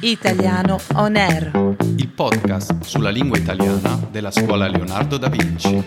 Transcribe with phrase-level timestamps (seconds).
[0.00, 1.76] Italiano On Air.
[1.96, 5.82] il podcast sulla lingua italiana della scuola Leonardo da Vinci.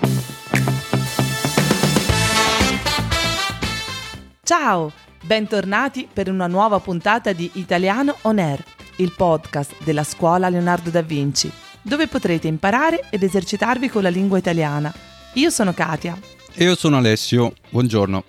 [4.43, 4.91] Ciao,
[5.23, 8.63] bentornati per una nuova puntata di Italiano On Air,
[8.97, 11.49] il podcast della scuola Leonardo da Vinci,
[11.81, 14.93] dove potrete imparare ed esercitarvi con la lingua italiana.
[15.33, 16.17] Io sono Katia.
[16.53, 18.23] E io sono Alessio, buongiorno.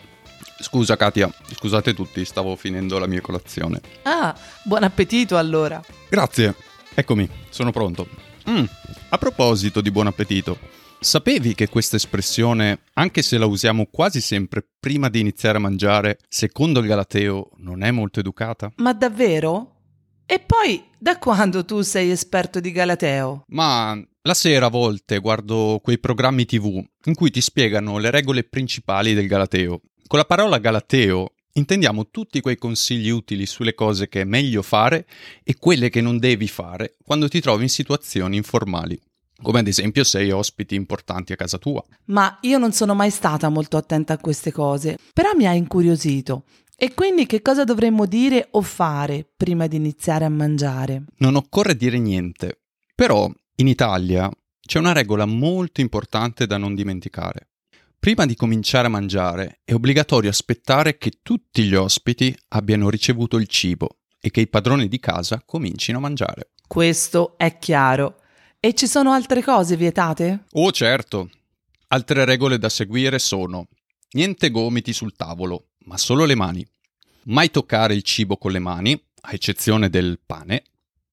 [0.61, 3.81] Scusa Katia, scusate tutti, stavo finendo la mia colazione.
[4.03, 5.81] Ah, buon appetito allora.
[6.09, 6.55] Grazie,
[6.95, 8.09] eccomi, sono pronto.
[8.51, 8.65] Mm,
[9.11, 10.59] a proposito di buon appetito,
[10.99, 16.19] sapevi che questa espressione, anche se la usiamo quasi sempre prima di iniziare a mangiare,
[16.29, 18.73] secondo il Galateo non è molto educata?
[18.77, 19.75] Ma davvero?
[20.27, 23.45] E poi, da quando tu sei esperto di Galateo?
[23.49, 28.45] Ma la sera a volte guardo quei programmi TV in cui ti spiegano le regole
[28.45, 29.81] principali del Galateo.
[30.09, 35.07] Con la parola Galateo intendiamo tutti quei consigli utili sulle cose che è meglio fare
[35.45, 38.99] e quelle che non devi fare quando ti trovi in situazioni informali,
[39.43, 41.85] come ad esempio se hai ospiti importanti a casa tua.
[42.07, 46.45] Ma io non sono mai stata molto attenta a queste cose, però mi ha incuriosito.
[46.75, 51.05] E quindi che cosa dovremmo dire o fare prima di iniziare a mangiare?
[51.19, 52.61] Non occorre dire niente,
[52.95, 57.49] però in Italia c'è una regola molto importante da non dimenticare.
[58.01, 63.49] Prima di cominciare a mangiare è obbligatorio aspettare che tutti gli ospiti abbiano ricevuto il
[63.49, 66.53] cibo e che i padroni di casa comincino a mangiare.
[66.67, 68.21] Questo è chiaro.
[68.61, 70.45] E ci sono altre cose vietate?
[70.53, 71.29] Oh certo,
[71.89, 73.67] altre regole da seguire sono
[74.13, 76.67] niente gomiti sul tavolo, ma solo le mani.
[77.25, 80.63] Mai toccare il cibo con le mani, a eccezione del pane.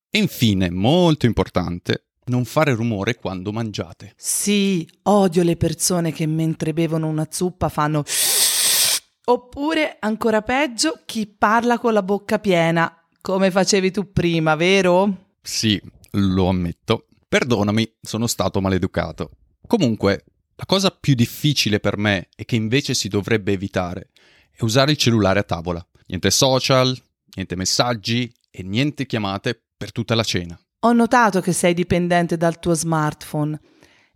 [0.10, 4.14] E infine, molto importante, non fare rumore quando mangiate.
[4.16, 8.04] Sì, odio le persone che mentre bevono una zuppa fanno...
[9.28, 15.34] Oppure, ancora peggio, chi parla con la bocca piena, come facevi tu prima, vero?
[15.42, 17.08] Sì, lo ammetto.
[17.28, 19.32] Perdonami, sono stato maleducato.
[19.66, 24.12] Comunque, la cosa più difficile per me e che invece si dovrebbe evitare
[24.52, 25.86] è usare il cellulare a tavola.
[26.08, 26.96] Niente social,
[27.34, 30.58] niente messaggi e niente chiamate per tutta la cena.
[30.86, 33.60] Ho notato che sei dipendente dal tuo smartphone.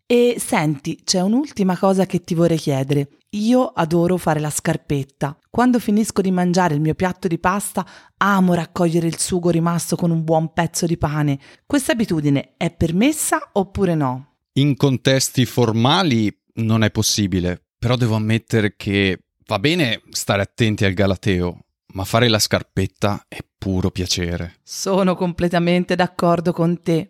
[0.05, 3.09] E senti, c'è un'ultima cosa che ti vorrei chiedere.
[3.31, 5.35] Io adoro fare la scarpetta.
[5.49, 7.83] Quando finisco di mangiare il mio piatto di pasta,
[8.17, 11.39] amo raccogliere il sugo rimasto con un buon pezzo di pane.
[11.65, 14.35] Questa abitudine è permessa oppure no?
[14.59, 20.93] In contesti formali non è possibile, però devo ammettere che va bene stare attenti al
[20.93, 21.61] galateo,
[21.93, 24.55] ma fare la scarpetta è puro piacere.
[24.63, 27.09] Sono completamente d'accordo con te.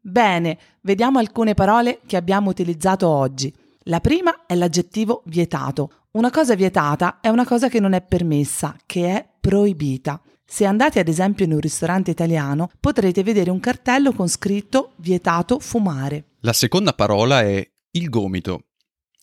[0.00, 3.52] Bene, vediamo alcune parole che abbiamo utilizzato oggi.
[3.84, 6.06] La prima è l'aggettivo vietato.
[6.12, 10.20] Una cosa vietata è una cosa che non è permessa, che è proibita.
[10.44, 15.58] Se andate ad esempio in un ristorante italiano potrete vedere un cartello con scritto vietato
[15.58, 16.26] fumare.
[16.40, 18.64] La seconda parola è il gomito.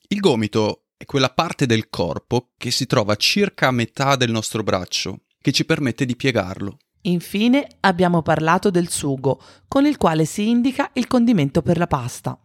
[0.08, 5.22] Il gomito quella parte del corpo che si trova circa a metà del nostro braccio,
[5.42, 6.78] che ci permette di piegarlo.
[7.02, 12.40] Infine abbiamo parlato del sugo, con il quale si indica il condimento per la pasta.